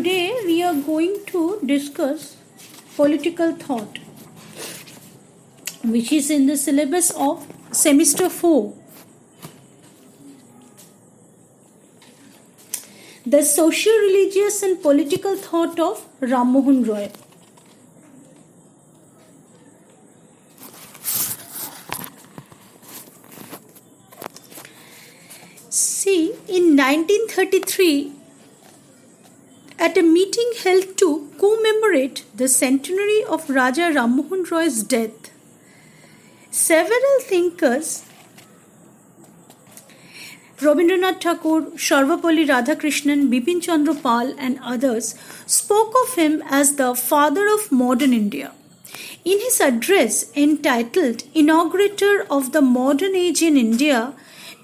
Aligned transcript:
today 0.00 0.34
we 0.46 0.62
are 0.62 0.76
going 0.84 1.14
to 1.26 1.40
discuss 1.70 2.36
political 2.96 3.50
thought, 3.62 3.98
which 5.94 6.10
is 6.10 6.30
in 6.30 6.46
the 6.46 6.56
syllabus 6.56 7.10
of 7.24 7.46
semester 7.70 8.30
4. 8.30 8.72
The 13.26 13.42
social, 13.42 13.92
religious, 14.04 14.62
and 14.62 14.80
political 14.80 15.36
thought 15.36 15.78
of 15.78 16.06
Ram 16.20 16.54
Mohan 16.54 16.82
Roy. 16.84 17.10
See, 25.68 26.30
in 26.48 26.74
1933, 26.74 28.19
at 29.80 29.96
a 29.96 30.02
meeting 30.02 30.52
held 30.62 30.96
to 30.98 31.08
commemorate 31.38 32.22
the 32.36 32.48
centenary 32.48 33.24
of 33.24 33.48
Raja 33.48 33.90
Ram 33.94 34.16
Mohan 34.16 34.44
Roy's 34.50 34.82
death, 34.82 35.30
several 36.50 37.18
thinkers 37.22 38.04
Rabindranath 40.58 41.20
Tagore, 41.20 41.62
Sarvepalli 41.84 42.46
Radhakrishnan, 42.46 43.30
Bipin 43.30 43.62
Chandra 43.62 43.94
Pal, 43.94 44.34
and 44.38 44.58
others 44.62 45.14
spoke 45.46 45.94
of 46.02 46.14
him 46.16 46.42
as 46.50 46.76
the 46.76 46.94
father 46.94 47.46
of 47.54 47.72
modern 47.72 48.12
India. 48.12 48.52
In 49.24 49.40
his 49.40 49.58
address 49.58 50.30
entitled 50.36 51.22
Inaugurator 51.34 52.26
of 52.30 52.52
the 52.52 52.60
Modern 52.60 53.14
Age 53.14 53.40
in 53.40 53.56
India, 53.56 54.12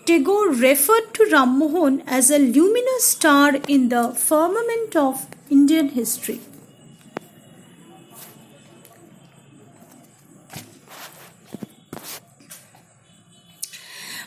Tagore 0.06 0.50
referred 0.50 1.14
to 1.14 1.28
Ram 1.32 1.58
Mohan 1.58 2.04
as 2.06 2.30
a 2.30 2.38
luminous 2.38 3.04
star 3.04 3.56
in 3.66 3.88
the 3.88 4.10
firmament 4.10 4.94
of 4.94 5.26
Indian 5.50 5.88
history. 5.88 6.40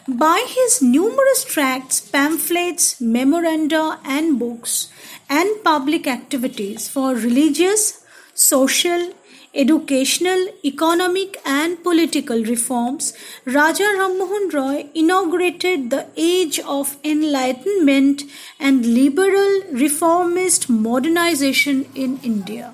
By 0.05 0.45
his 0.49 0.81
numerous 0.81 1.45
tracts, 1.45 2.01
pamphlets, 2.01 2.99
memoranda, 2.99 3.99
and 4.03 4.37
books, 4.37 4.91
and 5.29 5.63
public 5.63 6.07
activities 6.07 6.89
for 6.89 7.13
religious, 7.13 8.03
social, 8.33 9.13
educational, 9.53 10.47
economic, 10.63 11.37
and 11.45 11.81
political 11.83 12.43
reforms, 12.43 13.13
Raja 13.45 13.83
Rammohan 13.83 14.53
Roy 14.53 14.89
inaugurated 14.93 15.89
the 15.89 16.07
age 16.15 16.59
of 16.59 16.97
enlightenment 17.03 18.23
and 18.59 18.85
liberal 18.85 19.61
reformist 19.71 20.69
modernization 20.69 21.85
in 21.95 22.19
India. 22.23 22.73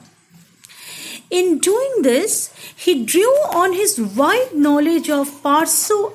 In 1.30 1.60
doing 1.60 2.02
this, 2.02 2.54
he 2.76 3.04
drew 3.04 3.34
on 3.62 3.74
his 3.74 4.00
wide 4.00 4.54
knowledge 4.54 5.10
of 5.10 5.42
Perso 5.42 6.14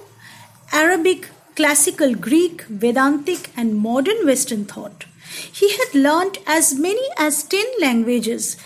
Arabic, 0.72 1.28
classical 1.56 2.14
Greek, 2.14 2.62
Vedantic, 2.62 3.50
and 3.56 3.77
modern 3.77 4.24
Western 4.24 4.64
thought. 4.64 5.05
He 5.52 5.70
had 5.72 5.95
learnt 5.95 6.39
as 6.47 6.74
many 6.74 7.08
as 7.19 7.42
ten 7.42 7.67
languages 7.80 8.56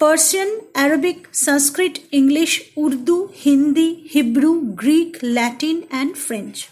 Persian, 0.00 0.60
Arabic, 0.74 1.28
Sanskrit, 1.32 2.02
English, 2.10 2.72
Urdu, 2.76 3.28
Hindi, 3.34 4.08
Hebrew, 4.08 4.74
Greek, 4.74 5.18
Latin, 5.22 5.86
and 5.90 6.16
French 6.16 6.70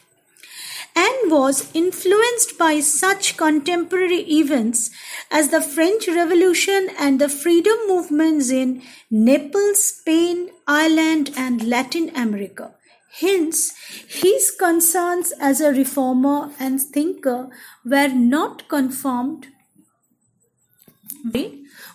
and 0.97 1.31
was 1.31 1.71
influenced 1.75 2.57
by 2.59 2.81
such 2.81 3.37
contemporary 3.37 4.21
events 4.41 4.91
as 5.31 5.51
the 5.51 5.61
French 5.61 6.09
Revolution 6.09 6.89
and 6.99 7.21
the 7.21 7.29
freedom 7.29 7.77
movements 7.87 8.51
in 8.51 8.83
Naples, 9.11 9.85
Spain, 9.91 10.51
Ireland, 10.67 11.31
and 11.37 11.69
Latin 11.69 12.11
America. 12.17 12.73
Hence, 13.21 13.75
his 14.09 14.51
concerns 14.51 15.33
as 15.41 15.61
a 15.61 15.73
reformer 15.73 16.51
and 16.59 16.81
thinker 16.81 17.49
were 17.85 18.09
not 18.09 18.69
conformed 18.69 19.49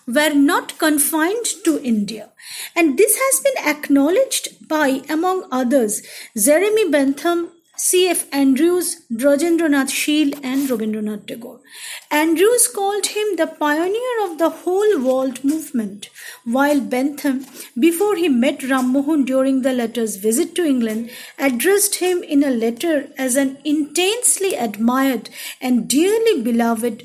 were 0.06 0.34
not 0.34 0.78
confined 0.78 1.46
to 1.64 1.82
India. 1.82 2.30
And 2.76 2.98
this 2.98 3.16
has 3.16 3.40
been 3.40 3.76
acknowledged 3.76 4.68
by, 4.68 5.02
among 5.08 5.48
others, 5.50 6.02
Jeremy 6.36 6.90
Bentham 6.90 7.50
C.F. 7.76 8.32
Andrews, 8.32 9.04
Brajendranath 9.10 9.90
Seal, 9.90 10.32
and 10.44 10.68
Rabindranath 10.68 11.26
Tagore. 11.26 11.60
Andrews 12.08 12.68
called 12.68 13.06
him 13.06 13.34
the 13.34 13.48
pioneer 13.48 14.24
of 14.24 14.38
the 14.38 14.48
whole 14.48 15.00
world 15.02 15.42
movement, 15.42 16.08
while 16.44 16.80
Bentham, 16.80 17.44
before 17.78 18.14
he 18.14 18.28
met 18.28 18.62
Ram 18.62 18.92
Mohan 18.92 19.24
during 19.24 19.62
the 19.62 19.72
latter's 19.72 20.16
visit 20.16 20.54
to 20.54 20.64
England, 20.64 21.10
addressed 21.36 21.96
him 21.96 22.22
in 22.22 22.44
a 22.44 22.50
letter 22.50 23.08
as 23.18 23.34
an 23.34 23.58
intensely 23.64 24.54
admired 24.54 25.28
and 25.60 25.88
dearly 25.88 26.42
beloved 26.42 27.02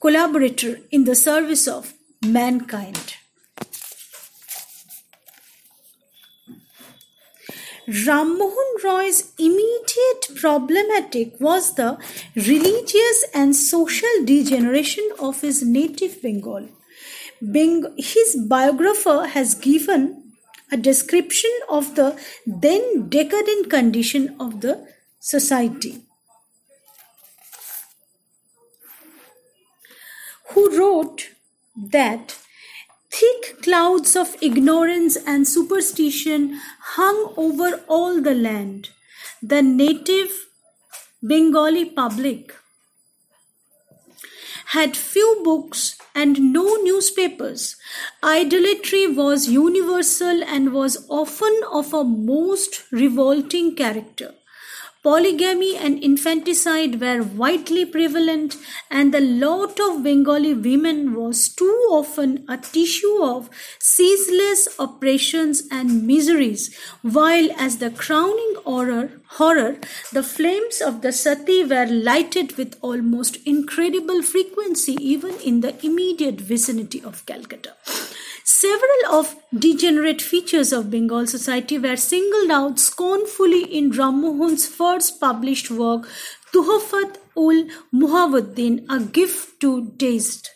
collaborator 0.00 0.80
in 0.90 1.04
the 1.04 1.14
service 1.14 1.68
of 1.68 1.94
mankind. 2.26 3.16
Ram 8.04 8.36
Mohan 8.36 8.72
Roy's 8.82 9.32
immediate 9.38 10.28
problematic 10.34 11.40
was 11.40 11.74
the 11.76 11.96
religious 12.34 13.24
and 13.32 13.54
social 13.54 14.24
degeneration 14.24 15.08
of 15.20 15.40
his 15.40 15.62
native 15.62 16.20
Bengal. 16.20 16.68
Beng- 17.40 17.94
his 17.96 18.36
biographer 18.48 19.28
has 19.28 19.54
given 19.54 20.32
a 20.72 20.76
description 20.76 21.50
of 21.68 21.94
the 21.94 22.20
then 22.44 23.08
decadent 23.08 23.70
condition 23.70 24.34
of 24.40 24.62
the 24.62 24.84
society. 25.20 26.02
Who 30.50 30.76
wrote 30.76 31.35
that 31.76 32.36
Thick 33.10 33.62
clouds 33.62 34.14
of 34.14 34.36
ignorance 34.42 35.16
and 35.16 35.48
superstition 35.48 36.60
hung 36.96 37.32
over 37.36 37.82
all 37.88 38.20
the 38.20 38.34
land. 38.34 38.90
The 39.42 39.62
native 39.62 40.48
Bengali 41.26 41.86
public 41.86 42.54
had 44.66 44.96
few 44.96 45.40
books 45.44 45.96
and 46.14 46.52
no 46.52 46.76
newspapers. 46.82 47.76
Idolatry 48.22 49.06
was 49.06 49.48
universal 49.48 50.42
and 50.44 50.72
was 50.74 51.06
often 51.08 51.60
of 51.72 51.94
a 51.94 52.04
most 52.04 52.82
revolting 52.92 53.74
character. 53.74 54.34
Polygamy 55.06 55.76
and 55.76 56.02
infanticide 56.02 57.00
were 57.00 57.22
widely 57.22 57.84
prevalent, 57.84 58.56
and 58.90 59.14
the 59.14 59.20
lot 59.20 59.78
of 59.78 60.02
Bengali 60.02 60.52
women 60.52 61.14
was 61.14 61.48
too 61.48 61.78
often 61.92 62.44
a 62.48 62.58
tissue 62.58 63.22
of 63.22 63.48
ceaseless 63.78 64.66
oppressions 64.80 65.62
and 65.70 66.04
miseries, 66.08 66.76
while 67.02 67.48
as 67.56 67.78
the 67.78 67.90
crowning 67.90 68.56
horror, 68.64 69.20
horror, 69.38 69.76
the 70.12 70.24
flames 70.24 70.80
of 70.80 71.02
the 71.02 71.12
sati 71.12 71.62
were 71.62 71.86
lighted 71.86 72.56
with 72.56 72.76
almost 72.82 73.36
incredible 73.46 74.24
frequency 74.24 74.96
even 74.98 75.36
in 75.36 75.60
the 75.60 75.72
immediate 75.86 76.40
vicinity 76.40 77.00
of 77.04 77.24
Calcutta. 77.26 77.74
Several 78.48 79.06
of 79.10 79.34
degenerate 79.52 80.22
features 80.22 80.72
of 80.72 80.88
Bengal 80.88 81.26
society 81.26 81.78
were 81.80 81.96
singled 81.96 82.52
out 82.52 82.78
scornfully 82.78 83.64
in 83.64 83.90
Ram 83.90 84.20
Mohan's 84.20 84.68
first 84.68 85.18
published 85.18 85.68
work, 85.68 86.08
Tuhafat 86.52 87.16
ul 87.36 87.64
Muwahhidin, 87.92 88.86
A 88.88 89.00
Gift 89.00 89.58
to 89.62 89.92
Taste, 89.98 90.52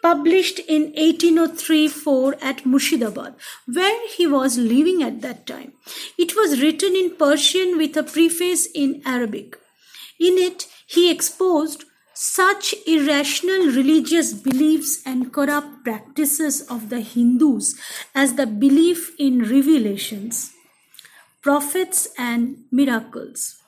published 0.00 0.60
in 0.60 0.94
1803-4 0.94 2.38
at 2.40 2.64
Murshidabad, 2.64 3.34
where 3.66 4.08
he 4.16 4.26
was 4.26 4.56
living 4.56 5.02
at 5.02 5.20
that 5.20 5.46
time. 5.46 5.74
It 6.16 6.34
was 6.34 6.62
written 6.62 6.96
in 6.96 7.16
Persian 7.16 7.76
with 7.76 7.98
a 7.98 8.02
preface 8.02 8.64
in 8.74 9.02
Arabic. 9.04 9.58
In 10.18 10.38
it, 10.38 10.68
he 10.86 11.10
exposed 11.10 11.84
such 12.22 12.74
irrational 12.86 13.68
religious 13.68 14.34
beliefs 14.34 15.00
and 15.06 15.32
corrupt 15.32 15.82
practices 15.84 16.60
of 16.68 16.90
the 16.90 17.00
Hindus 17.00 17.80
as 18.14 18.34
the 18.34 18.46
belief 18.46 19.14
in 19.18 19.38
revelations, 19.38 20.52
prophets, 21.40 22.08
and 22.18 22.64
miracles. 22.70 23.59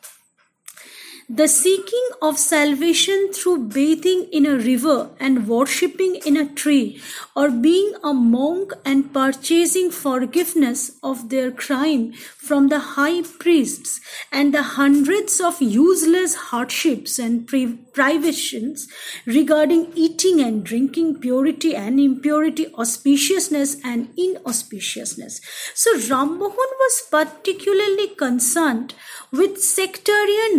The 1.29 1.49
seeking 1.49 2.09
of 2.21 2.39
salvation 2.39 3.33
through 3.33 3.59
bathing 3.59 4.29
in 4.33 4.45
a 4.47 4.57
river 4.57 5.11
and 5.19 5.49
worshipping 5.49 6.17
in 6.27 6.37
a 6.37 6.49
tree, 6.49 7.01
or 7.35 7.51
being 7.51 7.95
a 8.03 8.13
monk 8.13 8.73
and 8.85 9.13
purchasing 9.13 9.91
forgiveness 9.91 10.93
of 11.03 11.29
their 11.31 11.51
crime 11.51 12.13
from 12.13 12.69
the 12.69 12.81
high 12.81 13.23
priests, 13.23 14.01
and 14.31 14.53
the 14.53 14.63
hundreds 14.63 15.41
of 15.41 15.63
useless 15.63 16.35
hardships 16.35 17.19
and 17.19 17.47
privations 17.47 18.89
regarding 19.25 19.93
eating 19.95 20.41
and 20.41 20.65
drinking, 20.65 21.19
purity 21.21 21.75
and 21.75 22.01
impurity, 22.01 22.67
auspiciousness 22.67 23.77
and 23.85 24.09
inauspiciousness. 24.17 25.41
So 25.75 25.91
Ram 26.11 26.39
Mohan 26.39 26.73
was 26.81 27.03
particularly 27.11 28.09
concerned 28.09 28.95
with 29.31 29.63
sectarian 29.63 30.59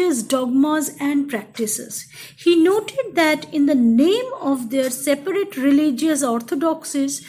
religious 0.00 0.22
dogmas 0.22 0.90
and 0.98 1.28
practices. 1.28 2.06
He 2.36 2.56
noted 2.56 3.14
that 3.14 3.52
in 3.52 3.66
the 3.66 3.74
name 3.74 4.30
of 4.40 4.70
their 4.70 4.90
separate 4.90 5.56
religious 5.56 6.22
orthodoxies, 6.22 7.20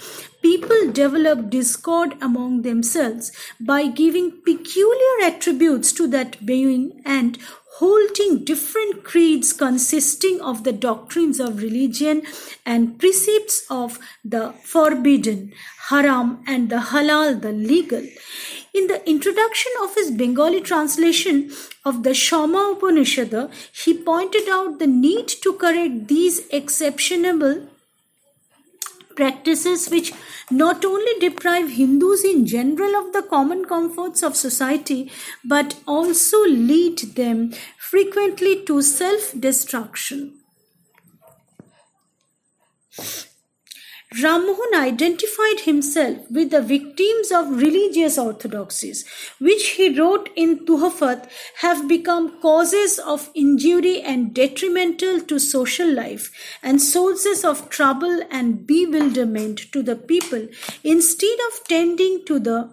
people 0.41 0.91
develop 0.91 1.49
discord 1.49 2.15
among 2.21 2.61
themselves 2.61 3.31
by 3.59 3.87
giving 3.87 4.31
peculiar 4.45 5.15
attributes 5.25 5.91
to 5.93 6.07
that 6.07 6.45
being 6.45 7.01
and 7.05 7.37
holding 7.79 8.45
different 8.45 9.03
creeds 9.03 9.53
consisting 9.53 10.39
of 10.41 10.63
the 10.63 10.71
doctrines 10.71 11.39
of 11.39 11.61
religion 11.61 12.21
and 12.65 12.99
precepts 12.99 13.63
of 13.69 13.99
the 14.23 14.53
forbidden, 14.63 15.51
haram, 15.89 16.43
and 16.47 16.69
the 16.69 16.83
halal, 16.91 17.41
the 17.41 17.51
legal. 17.51 18.05
In 18.73 18.87
the 18.87 19.05
introduction 19.09 19.71
of 19.83 19.95
his 19.95 20.11
Bengali 20.11 20.61
translation 20.61 21.51
of 21.83 22.03
the 22.03 22.11
Isha 22.11 22.37
Upanishad, 22.37 23.49
he 23.73 23.93
pointed 23.93 24.47
out 24.49 24.79
the 24.79 24.87
need 24.87 25.27
to 25.43 25.53
correct 25.53 26.07
these 26.07 26.47
exceptionable 26.49 27.67
practices 29.15 29.89
which 29.89 30.13
not 30.49 30.85
only 30.85 31.19
deprive 31.19 31.71
Hindus 31.71 32.23
in 32.23 32.45
general 32.45 32.95
of 32.95 33.11
the 33.11 33.21
common 33.21 33.65
comforts 33.65 34.23
of 34.23 34.37
society 34.37 35.11
but 35.43 35.75
also 35.85 36.41
lead 36.45 36.99
them 37.15 37.53
frequently 37.77 38.63
to 38.65 38.81
self 38.81 39.33
destruction. 39.37 40.37
Rammohan 44.15 44.73
identified 44.75 45.61
himself 45.61 46.29
with 46.29 46.49
the 46.49 46.61
victims 46.61 47.31
of 47.31 47.49
religious 47.49 48.17
orthodoxies, 48.17 49.05
which 49.39 49.69
he 49.69 49.97
wrote 49.97 50.29
in 50.35 50.65
Tuhafat 50.65 51.29
have 51.61 51.87
become 51.87 52.41
causes 52.41 52.99
of 52.99 53.29
injury 53.33 54.01
and 54.01 54.33
detrimental 54.33 55.21
to 55.21 55.39
social 55.39 55.89
life 55.89 56.29
and 56.61 56.81
sources 56.81 57.45
of 57.45 57.69
trouble 57.69 58.21
and 58.29 58.67
bewilderment 58.67 59.71
to 59.71 59.81
the 59.81 59.95
people 59.95 60.45
instead 60.83 61.37
of 61.47 61.65
tending 61.69 62.25
to 62.25 62.37
the 62.37 62.69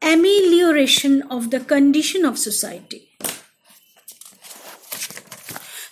amelioration 0.00 1.22
of 1.22 1.50
the 1.50 1.58
condition 1.58 2.24
of 2.24 2.38
society. 2.38 3.08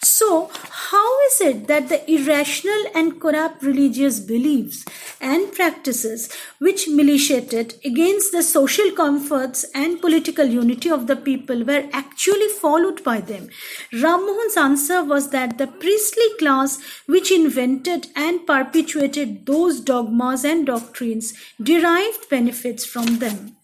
So, 0.03 0.53
how 0.93 1.21
is 1.27 1.41
it 1.41 1.67
that 1.69 1.89
the 1.89 1.99
irrational 2.15 2.85
and 2.95 3.19
corrupt 3.21 3.63
religious 3.63 4.21
beliefs 4.21 4.85
and 5.21 5.53
practices 5.55 6.31
which 6.59 6.87
militated 6.89 7.75
against 7.85 8.33
the 8.33 8.43
social 8.43 8.91
comforts 8.93 9.65
and 9.75 10.01
political 10.03 10.45
unity 10.45 10.91
of 10.91 11.07
the 11.07 11.17
people 11.17 11.65
were 11.65 11.89
actually 11.93 12.49
followed 12.49 13.03
by 13.03 13.21
them? 13.21 13.49
Ram 14.03 14.29
answer 14.57 15.03
was 15.03 15.31
that 15.31 15.57
the 15.59 15.67
priestly 15.67 16.29
class 16.39 16.79
which 17.07 17.33
invented 17.33 18.09
and 18.15 18.47
perpetuated 18.47 19.47
those 19.47 19.81
dogmas 19.81 20.45
and 20.45 20.67
doctrines 20.67 21.33
derived 21.63 22.29
benefits 22.29 22.85
from 22.85 23.19
them. 23.19 23.57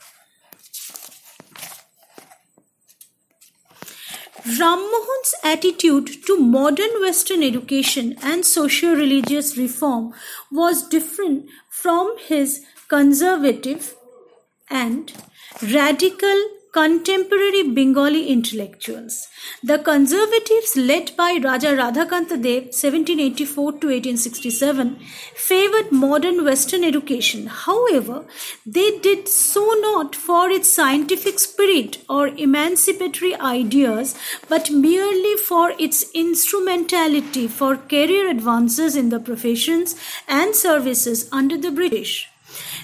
Rammohan's 4.57 5.35
attitude 5.45 6.25
to 6.27 6.39
modern 6.39 7.01
Western 7.03 7.43
education 7.43 8.17
and 8.23 8.47
socio-religious 8.47 9.59
reform 9.59 10.15
was 10.51 10.89
different 10.89 11.51
from 11.69 12.17
his 12.27 12.65
conservative 12.89 13.95
and 14.71 15.13
radical 15.61 16.39
contemporary 16.73 17.63
Bengali 17.63 18.29
intellectuals. 18.29 19.27
The 19.63 19.79
conservatives, 19.79 20.77
led 20.77 21.17
by 21.17 21.39
Raja 21.43 21.69
Radhakanta 21.69 22.41
Dev 22.43 22.65
1784 22.75 23.73
to 23.73 23.87
1867, 23.87 24.99
favored 25.35 25.91
modern 25.93 26.45
Western 26.45 26.85
education. 26.85 27.47
However, 27.47 28.25
they 28.67 28.99
did 28.99 29.29
so 29.29 29.65
not 29.81 30.15
for 30.15 30.51
its 30.51 30.73
scientific 30.73 31.39
spirit 31.39 31.99
or 32.09 32.29
emancipatory 32.29 33.35
ideas, 33.37 34.15
but 34.49 34.71
merely 34.71 35.37
for 35.37 35.75
its 35.79 36.05
instrumentality 36.15 37.49
for 37.49 37.77
career 37.77 38.29
advances 38.29 38.97
in 38.97 39.09
the 39.09 39.21
professions 39.21 39.97
and 40.29 40.55
services 40.55 41.29
under 41.33 41.57
the 41.57 41.71
British. 41.71 42.29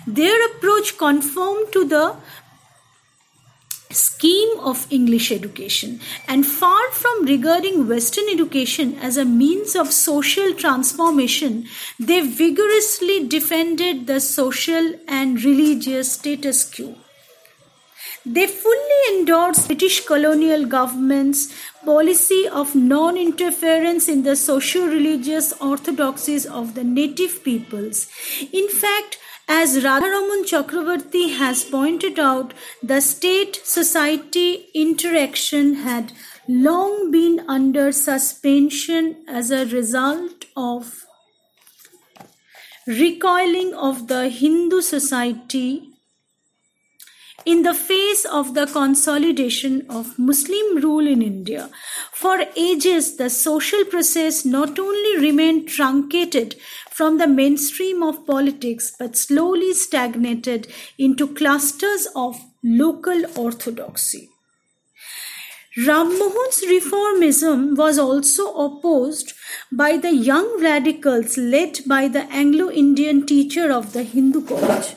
Their 0.06 0.46
approach 0.46 0.98
conformed 0.98 1.72
to 1.72 1.84
the 1.84 2.16
scheme 3.94 4.58
of 4.60 4.86
English 4.90 5.30
education 5.32 6.00
and 6.28 6.44
far 6.44 6.90
from 6.90 7.24
regarding 7.24 7.88
Western 7.88 8.24
education 8.30 8.98
as 8.98 9.16
a 9.16 9.24
means 9.24 9.74
of 9.76 9.92
social 9.92 10.52
transformation, 10.54 11.66
they 11.98 12.20
vigorously 12.20 13.26
defended 13.28 14.06
the 14.06 14.20
social 14.20 14.94
and 15.08 15.42
religious 15.44 16.12
status 16.12 16.64
quo. 16.74 16.94
They 18.26 18.46
fully 18.46 19.18
endorsed 19.18 19.66
British 19.66 20.06
colonial 20.06 20.64
government's 20.64 21.54
policy 21.84 22.48
of 22.48 22.74
non-interference 22.74 24.08
in 24.08 24.22
the 24.22 24.34
socio-religious 24.34 25.52
orthodoxies 25.60 26.46
of 26.46 26.74
the 26.74 26.84
native 26.84 27.44
peoples. 27.44 28.06
In 28.50 28.68
fact, 28.70 29.18
as 29.46 29.84
Radharaman 29.84 30.44
Chakravarti 30.44 31.36
has 31.36 31.64
pointed 31.64 32.18
out, 32.18 32.54
the 32.82 33.00
state 33.00 33.60
society 33.62 34.68
interaction 34.74 35.74
had 35.76 36.12
long 36.48 37.10
been 37.10 37.44
under 37.48 37.92
suspension 37.92 39.24
as 39.28 39.50
a 39.50 39.66
result 39.66 40.46
of 40.56 41.04
recoiling 42.86 43.74
of 43.74 44.08
the 44.08 44.28
Hindu 44.28 44.80
society 44.80 45.90
in 47.44 47.62
the 47.62 47.74
face 47.74 48.24
of 48.24 48.54
the 48.54 48.66
consolidation 48.66 49.86
of 49.90 50.18
Muslim 50.18 50.82
rule 50.82 51.06
in 51.06 51.20
India. 51.20 51.68
For 52.12 52.44
ages, 52.56 53.16
the 53.16 53.28
social 53.28 53.84
process 53.84 54.44
not 54.44 54.78
only 54.78 55.18
remained 55.18 55.68
truncated 55.68 56.56
from 56.96 57.18
the 57.18 57.26
mainstream 57.26 58.02
of 58.02 58.24
politics 58.26 58.92
but 58.98 59.16
slowly 59.16 59.72
stagnated 59.74 60.68
into 60.96 61.26
clusters 61.34 62.06
of 62.14 62.40
local 62.62 63.24
orthodoxy. 63.36 64.28
Ram 65.86 66.16
Mohan's 66.18 66.60
reformism 66.72 67.76
was 67.76 67.98
also 67.98 68.44
opposed 68.64 69.32
by 69.72 69.96
the 69.96 70.14
young 70.14 70.62
radicals 70.62 71.36
led 71.36 71.80
by 71.84 72.06
the 72.06 72.22
Anglo 72.42 72.70
Indian 72.70 73.26
teacher 73.26 73.72
of 73.72 73.92
the 73.92 74.04
Hindu 74.04 74.46
College, 74.46 74.94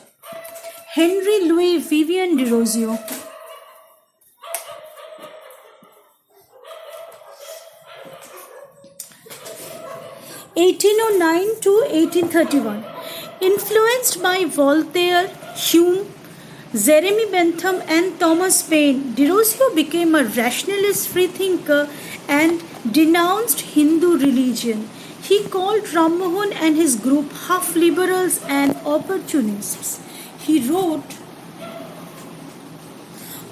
Henry 0.94 1.40
Louis 1.48 1.78
Vivian 1.78 2.38
Derozio, 2.38 2.96
1809 10.58 11.60
to 11.60 11.72
1831. 11.88 12.84
Influenced 13.40 14.20
by 14.20 14.44
Voltaire, 14.44 15.28
Hume, 15.54 16.12
Jeremy 16.74 17.30
Bentham, 17.30 17.80
and 17.86 18.18
Thomas 18.18 18.60
Paine, 18.68 19.14
Derozio 19.14 19.72
became 19.76 20.16
a 20.16 20.24
rationalist 20.24 21.10
freethinker 21.10 21.88
and 22.26 22.64
denounced 22.90 23.60
Hindu 23.60 24.18
religion. 24.18 24.90
He 25.22 25.44
called 25.44 25.84
Rammohan 25.94 26.52
and 26.56 26.74
his 26.74 26.96
group 26.96 27.32
half 27.46 27.76
liberals 27.76 28.42
and 28.48 28.74
opportunists. 28.84 30.00
He 30.40 30.68
wrote 30.68 31.12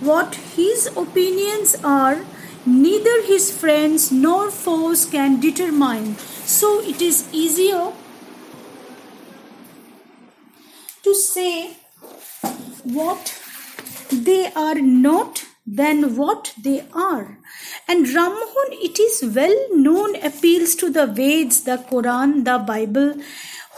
what 0.00 0.34
his 0.56 0.88
opinions 0.96 1.76
are, 1.84 2.24
neither 2.66 3.22
his 3.22 3.52
friends 3.56 4.10
nor 4.10 4.50
foes 4.50 5.04
can 5.04 5.38
determine 5.38 6.16
so 6.46 6.80
it 6.80 7.02
is 7.02 7.28
easier 7.32 7.92
to 11.02 11.14
say 11.14 11.76
what 12.84 13.34
they 14.12 14.52
are 14.52 14.76
not 14.76 15.44
than 15.66 16.16
what 16.16 16.52
they 16.62 16.86
are. 16.94 17.38
And 17.88 18.06
Rammohun, 18.06 18.70
it 18.70 19.00
is 19.00 19.34
well 19.34 19.56
known, 19.72 20.14
appeals 20.16 20.76
to 20.76 20.90
the 20.90 21.06
Veds, 21.06 21.64
the 21.64 21.78
Quran, 21.90 22.44
the 22.44 22.58
Bible, 22.58 23.14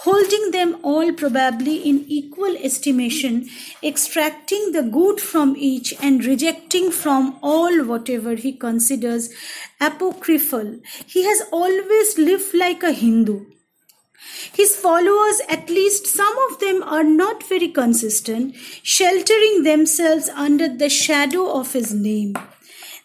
holding 0.03 0.51
them 0.53 0.77
all 0.83 1.13
probably 1.13 1.77
in 1.89 2.05
equal 2.07 2.57
estimation, 2.57 3.49
extracting 3.83 4.73
the 4.73 4.83
good 4.83 5.21
from 5.21 5.57
each 5.57 5.93
and 6.01 6.25
rejecting 6.25 6.91
from 6.91 7.37
all 7.43 7.85
whatever 7.85 8.35
he 8.35 8.53
considers 8.53 9.31
apocryphal. 9.81 10.79
He 11.07 11.25
has 11.25 11.43
always 11.51 12.17
lived 12.17 12.55
like 12.55 12.83
a 12.83 12.93
Hindu. 12.93 13.47
His 14.53 14.77
followers, 14.77 15.41
at 15.49 15.69
least 15.69 16.07
some 16.07 16.37
of 16.51 16.61
them, 16.61 16.83
are 16.83 17.05
not 17.05 17.43
very 17.49 17.69
consistent, 17.69 18.55
sheltering 18.83 19.63
themselves 19.63 20.29
under 20.29 20.69
the 20.69 20.89
shadow 20.89 21.53
of 21.59 21.73
his 21.73 21.93
name. 21.93 22.35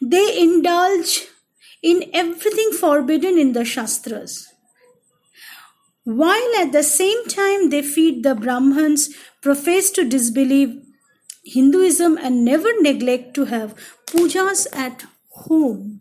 They 0.02 0.40
indulge 0.40 1.28
in 1.82 2.10
everything 2.14 2.72
forbidden 2.72 3.38
in 3.38 3.54
the 3.54 3.66
Shastras. 3.66 4.53
While 6.04 6.56
at 6.60 6.72
the 6.72 6.84
same 6.84 7.26
time 7.28 7.70
they 7.70 7.82
feed 7.82 8.24
the 8.24 8.36
Brahmins, 8.36 9.10
profess 9.42 9.90
to 9.92 10.04
disbelieve 10.04 10.82
Hinduism, 11.46 12.18
and 12.18 12.46
never 12.46 12.70
neglect 12.82 13.34
to 13.36 13.46
have 13.46 13.76
pujas 14.08 14.66
at 14.74 15.04
home. 15.30 16.00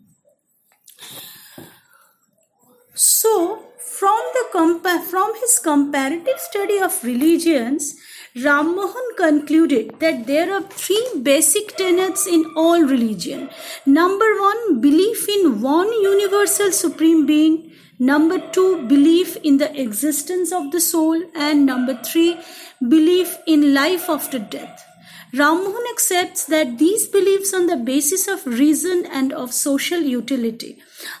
So, 2.93 3.63
from, 3.77 4.21
the 4.33 4.45
compa- 4.53 5.03
from 5.03 5.33
his 5.41 5.59
comparative 5.59 6.39
study 6.39 6.77
of 6.77 7.03
religions, 7.03 7.95
Ram 8.41 8.75
Mohan 8.75 9.03
concluded 9.17 9.99
that 9.99 10.25
there 10.27 10.53
are 10.53 10.61
three 10.61 11.07
basic 11.21 11.75
tenets 11.75 12.25
in 12.25 12.51
all 12.55 12.81
religion. 12.81 13.49
Number 13.85 14.41
one, 14.41 14.81
belief 14.81 15.27
in 15.29 15.61
one 15.61 15.91
universal 15.91 16.71
supreme 16.71 17.25
being. 17.25 17.71
Number 17.99 18.39
two, 18.51 18.87
belief 18.87 19.37
in 19.37 19.57
the 19.57 19.79
existence 19.79 20.51
of 20.51 20.71
the 20.71 20.81
soul. 20.81 21.21
And 21.35 21.65
number 21.65 21.95
three, 22.03 22.39
belief 22.87 23.37
in 23.47 23.73
life 23.73 24.09
after 24.09 24.39
death. 24.39 24.85
Rammohan 25.33 25.89
accepts 25.91 26.45
that 26.45 26.77
these 26.77 27.07
beliefs 27.07 27.55
on 27.55 27.65
the 27.65 27.75
basis 27.75 28.27
of 28.27 28.45
reason 28.45 29.07
and 29.07 29.33
of 29.33 29.51
social 29.51 29.99
utility. 29.99 30.77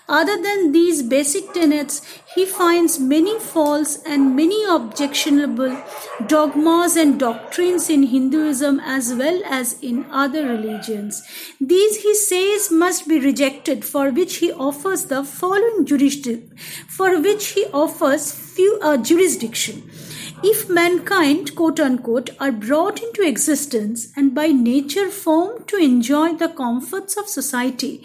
Other 0.07 0.39
than 0.39 0.71
these 0.71 1.01
basic 1.01 1.51
tenets, 1.51 2.05
he 2.35 2.45
finds 2.45 2.99
many 2.99 3.39
false 3.39 4.03
and 4.03 4.35
many 4.35 4.63
objectionable 4.69 5.81
dogmas 6.27 6.95
and 6.95 7.19
doctrines 7.19 7.89
in 7.89 8.03
Hinduism 8.03 8.79
as 8.81 9.15
well 9.15 9.41
as 9.45 9.81
in 9.81 10.05
other 10.11 10.45
religions. 10.45 11.23
These, 11.59 12.03
he 12.03 12.13
says, 12.13 12.69
must 12.69 13.07
be 13.07 13.19
rejected, 13.19 13.83
for 13.83 14.11
which 14.11 14.37
he 14.37 14.51
offers 14.51 15.05
the 15.05 15.23
following 15.23 15.87
jurisdiction, 15.87 16.55
for 16.87 17.19
which 17.19 17.47
he 17.53 17.65
offers 17.73 18.31
few 18.31 18.77
uh, 18.83 18.97
jurisdiction 18.97 19.89
if 20.43 20.69
mankind, 20.69 21.55
quote 21.55 21.79
unquote, 21.79 22.29
are 22.39 22.51
brought 22.51 23.01
into 23.01 23.21
existence 23.21 24.11
and 24.15 24.35
by 24.35 24.47
nature 24.47 25.09
formed 25.09 25.67
to 25.69 25.77
enjoy 25.77 26.33
the 26.33 26.49
comforts 26.49 27.15
of 27.15 27.29
society 27.29 28.03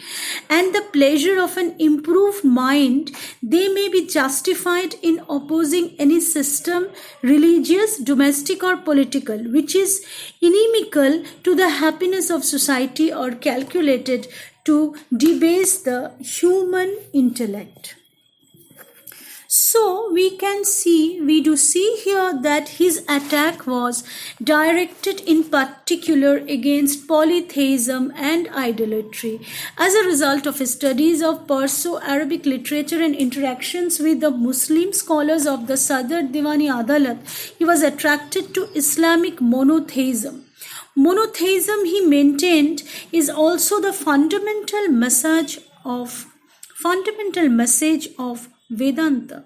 and 0.48 0.74
the 0.74 0.84
pleasure 0.92 1.38
of 1.40 1.56
an 1.56 1.74
improved 1.78 2.44
mind, 2.44 3.10
they 3.42 3.68
may 3.68 3.88
be 3.88 4.06
justified 4.06 4.94
in 5.02 5.20
opposing 5.28 5.94
any 5.98 6.20
system, 6.20 6.88
religious, 7.22 7.98
domestic, 7.98 8.62
or 8.62 8.76
political, 8.76 9.38
which 9.52 9.74
is 9.74 10.06
inimical 10.40 11.24
to 11.42 11.54
the 11.54 11.68
happiness 11.68 12.30
of 12.30 12.44
society 12.44 13.12
or 13.12 13.32
calculated 13.32 14.28
to 14.64 14.94
debase 15.16 15.78
the 15.82 16.12
human 16.20 16.96
intellect. 17.12 17.96
So 19.50 20.12
we 20.12 20.36
can 20.36 20.66
see, 20.66 21.22
we 21.22 21.40
do 21.40 21.56
see 21.56 21.96
here 22.04 22.38
that 22.38 22.68
his 22.68 22.98
attack 23.08 23.66
was 23.66 24.04
directed 24.44 25.20
in 25.20 25.44
particular 25.44 26.36
against 26.36 27.08
polytheism 27.08 28.12
and 28.14 28.46
idolatry. 28.50 29.40
As 29.78 29.94
a 29.94 30.04
result 30.04 30.44
of 30.44 30.58
his 30.58 30.74
studies 30.74 31.22
of 31.22 31.48
Perso-Arabic 31.48 32.44
literature 32.44 33.02
and 33.02 33.14
interactions 33.14 33.98
with 33.98 34.20
the 34.20 34.30
Muslim 34.30 34.92
scholars 34.92 35.46
of 35.46 35.66
the 35.66 35.78
Sadr 35.78 36.20
Divani 36.30 36.68
Adalat, 36.68 37.54
he 37.56 37.64
was 37.64 37.80
attracted 37.80 38.52
to 38.52 38.68
Islamic 38.74 39.40
monotheism. 39.40 40.44
Monotheism, 40.94 41.86
he 41.86 42.04
maintained, 42.04 42.82
is 43.12 43.30
also 43.30 43.80
the 43.80 43.94
fundamental 43.94 44.88
message 44.88 45.58
of 45.86 46.26
fundamental 46.74 47.48
message 47.48 48.08
of 48.18 48.48
Vedanta. 48.70 49.44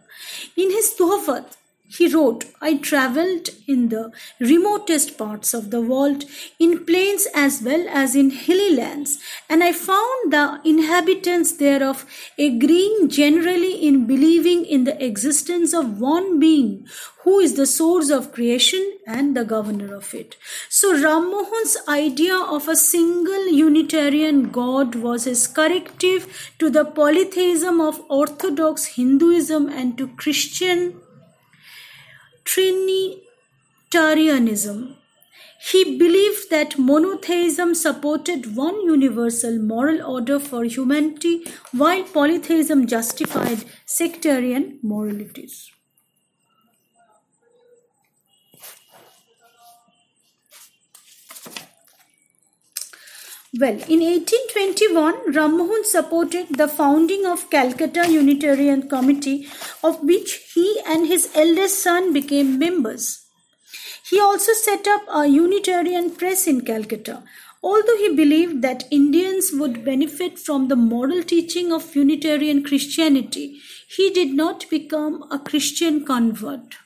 In 0.57 0.71
his 0.71 0.95
Tuhafat, 0.99 1.57
he 1.97 2.09
wrote, 2.09 2.45
I 2.61 2.77
traveled 2.79 3.51
in 3.67 3.91
the 3.91 4.13
remotest 4.41 5.19
parts 5.19 5.53
of 5.53 5.71
the 5.71 5.81
world, 5.81 6.25
in 6.59 6.87
plains 6.87 7.27
as 7.35 7.61
well 7.63 7.87
as 7.89 8.17
in 8.17 8.31
hilly 8.31 8.75
lands, 8.75 9.19
and 9.49 9.63
I 9.63 9.73
found 9.73 10.33
the 10.33 10.61
inhabitants 10.65 11.53
thereof 11.53 12.07
agreeing 12.39 13.09
generally 13.09 13.75
in 13.87 14.07
believing 14.07 14.65
in 14.65 14.85
the 14.85 15.05
existence 15.05 15.75
of 15.75 16.01
one 16.01 16.41
being 16.41 16.87
who 17.25 17.39
is 17.39 17.55
the 17.55 17.67
source 17.67 18.11
of 18.11 18.33
creation 18.33 18.99
and 19.07 19.37
the 19.37 19.45
governor 19.45 19.95
of 19.95 20.13
it. 20.15 20.37
So 20.69 20.93
Ram 20.93 21.31
Mohan's 21.31 21.77
idea 21.87 22.37
of 22.37 22.69
a 22.69 22.75
single 22.75 23.47
Unitarian 23.49 24.51
God 24.51 24.97
was 24.97 25.25
his 25.25 25.47
corrective 25.47 26.53
to 26.59 26.71
the 26.71 26.85
polytheism 26.85 27.81
of 27.81 28.03
Orthodox 28.09 28.85
Hinduism 28.97 29.69
and 29.69 29.97
to 29.99 30.09
Christian 30.09 31.01
Trinitarianism. 32.45 34.97
He 35.71 35.99
believed 35.99 36.51
that 36.51 36.79
monotheism 36.79 37.75
supported 37.75 38.55
one 38.57 38.81
universal 38.83 39.59
moral 39.59 40.03
order 40.05 40.39
for 40.39 40.65
humanity, 40.65 41.45
while 41.73 42.05
polytheism 42.05 42.87
justified 42.87 43.65
sectarian 43.87 44.79
moralities. 44.83 45.72
Well, 53.61 53.75
in 53.87 54.01
1821, 54.01 55.35
Rammohun 55.35 55.85
supported 55.85 56.57
the 56.57 56.69
founding 56.69 57.27
of 57.27 57.51
Calcutta 57.51 58.11
Unitarian 58.11 58.89
Committee, 58.89 59.47
of 59.85 60.01
which 60.03 60.53
he 60.55 60.81
and 60.87 61.07
his 61.07 61.31
eldest 61.35 61.83
son 61.83 62.15
became 62.15 62.59
members. 62.59 63.27
He 64.09 64.19
also 64.19 64.53
set 64.55 64.87
up 64.87 65.03
a 65.15 65.27
Unitarian 65.27 66.13
press 66.13 66.47
in 66.47 66.63
Calcutta. 66.63 67.25
Although 67.63 67.99
he 67.99 68.17
believed 68.17 68.63
that 68.63 68.89
Indians 68.91 69.53
would 69.53 69.85
benefit 69.85 70.39
from 70.39 70.69
the 70.69 70.77
moral 70.77 71.23
teaching 71.23 71.73
of 71.73 71.95
Unitarian 71.95 72.65
Christianity, 72.65 73.61
he 73.87 74.09
did 74.11 74.33
not 74.33 74.65
become 74.71 75.25
a 75.31 75.39
Christian 75.39 76.07
convert. 76.07 76.77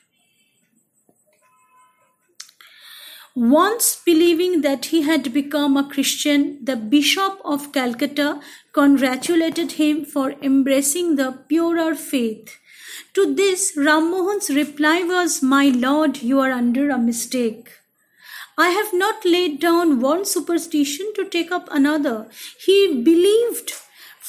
Once 3.37 4.01
believing 4.03 4.61
that 4.61 4.85
he 4.85 5.03
had 5.03 5.31
become 5.31 5.77
a 5.77 5.87
Christian, 5.87 6.57
the 6.65 6.75
Bishop 6.75 7.39
of 7.45 7.71
Calcutta 7.71 8.41
congratulated 8.73 9.73
him 9.73 10.03
for 10.03 10.31
embracing 10.41 11.17
the 11.17 11.33
purer 11.47 11.93
faith. 11.93 12.57
To 13.13 13.35
this, 13.35 13.73
Ram 13.77 14.09
Mohan's 14.09 14.49
reply 14.49 15.03
was, 15.03 15.43
My 15.43 15.67
lord, 15.67 16.23
you 16.23 16.39
are 16.39 16.49
under 16.49 16.89
a 16.89 16.97
mistake. 16.97 17.69
I 18.57 18.69
have 18.69 18.91
not 18.91 19.23
laid 19.23 19.59
down 19.59 19.99
one 19.99 20.25
superstition 20.25 21.13
to 21.13 21.29
take 21.29 21.51
up 21.51 21.67
another. 21.69 22.31
He 22.65 23.03
believed 23.03 23.71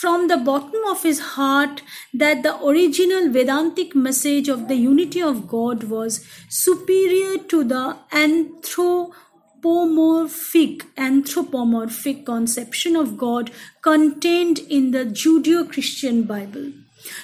from 0.00 0.28
the 0.28 0.36
bottom 0.36 0.84
of 0.88 1.02
his 1.02 1.18
heart 1.34 1.82
that 2.14 2.44
the 2.44 2.56
original 2.64 3.28
Vedantic 3.30 3.94
message 3.94 4.48
of 4.48 4.68
the 4.68 4.76
unity 4.76 5.20
of 5.20 5.48
God 5.48 5.84
was 5.84 6.24
superior 6.48 7.36
to 7.52 7.64
the 7.64 7.96
anthropomorphic 8.12 10.84
anthropomorphic 10.96 12.26
conception 12.26 12.96
of 12.96 13.18
God 13.18 13.50
contained 13.82 14.60
in 14.60 14.92
the 14.92 15.04
Judeo-Christian 15.04 16.22
Bible. 16.22 16.72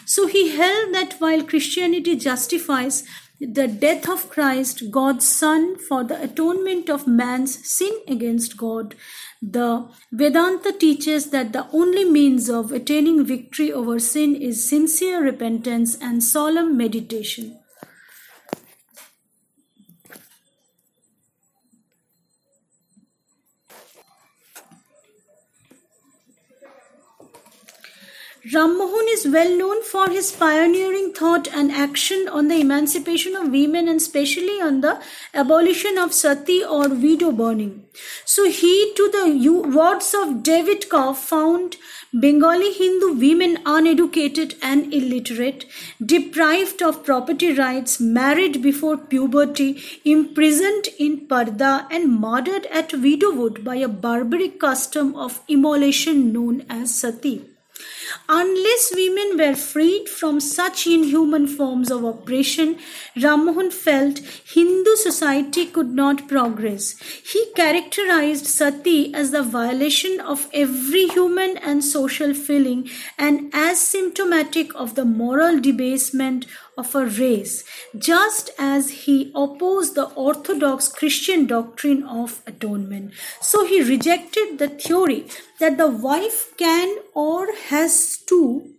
So 0.04 0.26
he 0.26 0.56
held 0.56 0.92
that 0.94 1.20
while 1.20 1.44
Christianity 1.44 2.16
justifies 2.16 3.04
the 3.40 3.66
death 3.66 4.08
of 4.08 4.30
Christ, 4.30 4.90
God's 4.90 5.28
Son, 5.28 5.76
for 5.76 6.04
the 6.04 6.22
atonement 6.22 6.88
of 6.88 7.06
man's 7.06 7.68
sin 7.68 7.92
against 8.08 8.56
God, 8.56 8.94
the 9.52 9.86
Vedanta 10.10 10.72
teaches 10.72 11.30
that 11.30 11.52
the 11.52 11.66
only 11.70 12.04
means 12.04 12.48
of 12.48 12.72
attaining 12.72 13.26
victory 13.26 13.70
over 13.70 13.98
sin 13.98 14.34
is 14.34 14.66
sincere 14.68 15.22
repentance 15.22 15.96
and 16.00 16.24
solemn 16.24 16.76
meditation. 16.76 17.58
Ram 28.52 28.76
Mohan 28.76 29.06
is 29.08 29.26
well 29.26 29.56
known 29.56 29.82
for 29.82 30.10
his 30.10 30.30
pioneering 30.30 31.14
thought 31.14 31.48
and 31.48 31.72
action 31.72 32.28
on 32.28 32.48
the 32.48 32.56
emancipation 32.56 33.34
of 33.34 33.50
women 33.50 33.88
and 33.88 33.98
especially 33.98 34.60
on 34.60 34.82
the 34.82 35.00
abolition 35.32 35.96
of 35.96 36.12
sati 36.12 36.62
or 36.62 36.90
widow 36.90 37.32
burning. 37.32 37.86
So 38.26 38.50
he, 38.50 38.92
to 38.96 39.08
the 39.10 39.50
words 39.74 40.14
of 40.14 40.42
David 40.42 40.90
Kopf, 40.90 41.16
found 41.16 41.78
Bengali 42.12 42.70
Hindu 42.70 43.14
women 43.14 43.60
uneducated 43.64 44.56
and 44.60 44.92
illiterate, 44.92 45.64
deprived 46.04 46.82
of 46.82 47.02
property 47.02 47.54
rights, 47.54 47.98
married 47.98 48.60
before 48.60 48.98
puberty, 48.98 49.82
imprisoned 50.04 50.88
in 50.98 51.26
parda, 51.28 51.86
and 51.90 52.20
murdered 52.20 52.66
at 52.66 52.92
widowhood 52.92 53.64
by 53.64 53.76
a 53.76 53.88
barbaric 53.88 54.60
custom 54.60 55.14
of 55.14 55.40
immolation 55.48 56.30
known 56.30 56.66
as 56.68 56.94
sati. 56.94 57.53
Unless 58.28 58.92
women 58.94 59.36
were 59.38 59.54
freed 59.54 60.08
from 60.08 60.40
such 60.40 60.86
inhuman 60.86 61.46
forms 61.46 61.90
of 61.90 62.04
oppression, 62.04 62.78
Rammohan 63.16 63.72
felt 63.72 64.18
Hindu 64.18 64.96
society 64.96 65.66
could 65.66 65.90
not 65.90 66.28
progress. 66.28 66.98
He 67.00 67.52
characterized 67.54 68.46
sati 68.46 69.14
as 69.14 69.30
the 69.30 69.42
violation 69.42 70.20
of 70.20 70.48
every 70.52 71.06
human 71.08 71.56
and 71.58 71.84
social 71.84 72.34
feeling 72.34 72.88
and 73.18 73.50
as 73.52 73.80
symptomatic 73.80 74.74
of 74.74 74.94
the 74.94 75.04
moral 75.04 75.60
debasement 75.60 76.46
of 76.76 76.94
a 76.94 77.06
race, 77.06 77.64
just 77.96 78.50
as 78.58 78.90
he 78.90 79.30
opposed 79.34 79.94
the 79.94 80.06
orthodox 80.14 80.88
Christian 80.88 81.46
doctrine 81.46 82.02
of 82.04 82.42
atonement. 82.46 83.12
So 83.40 83.64
he 83.64 83.82
rejected 83.82 84.58
the 84.58 84.68
theory 84.68 85.26
that 85.60 85.78
the 85.78 85.88
wife 85.88 86.56
can 86.56 86.98
or 87.14 87.48
has 87.68 88.18
to 88.26 88.73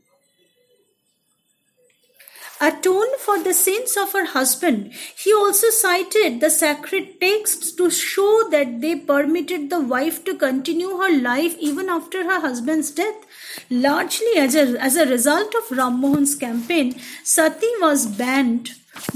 atone 2.67 3.17
for 3.19 3.37
the 3.43 3.53
sins 3.53 3.95
of 4.01 4.13
her 4.13 4.25
husband. 4.25 4.91
He 5.23 5.33
also 5.33 5.69
cited 5.69 6.39
the 6.39 6.49
sacred 6.49 7.19
texts 7.21 7.71
to 7.73 7.89
show 7.89 8.49
that 8.51 8.79
they 8.81 8.95
permitted 8.95 9.69
the 9.69 9.81
wife 9.81 10.23
to 10.25 10.35
continue 10.35 10.97
her 10.97 11.11
life 11.17 11.57
even 11.59 11.89
after 11.89 12.23
her 12.23 12.39
husband's 12.41 12.91
death. 12.91 13.25
Largely 13.69 14.37
as 14.37 14.55
a, 14.55 14.65
as 14.81 14.95
a 14.95 15.05
result 15.05 15.53
of 15.55 15.77
Ram 15.77 15.99
Mohan's 16.01 16.35
campaign, 16.35 16.95
sati 17.23 17.71
was 17.81 18.05
banned 18.05 18.71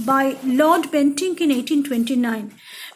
by 0.05 0.37
Lord 0.43 0.91
Bentinck 0.91 1.41
in 1.41 1.49
1829. 1.49 2.53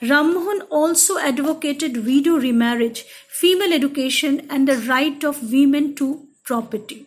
Ram 0.09 0.33
Mohan 0.33 0.61
also 0.69 1.17
advocated 1.17 2.05
widow 2.05 2.37
remarriage, 2.37 3.05
female 3.29 3.73
education, 3.73 4.45
and 4.49 4.67
the 4.67 4.77
right 4.77 5.23
of 5.23 5.51
women 5.51 5.95
to 5.95 6.27
property. 6.43 7.05